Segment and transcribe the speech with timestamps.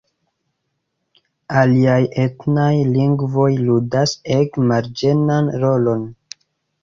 [1.63, 6.09] Aliaj etnaj lingvoj ludas ege marĝenan rolon.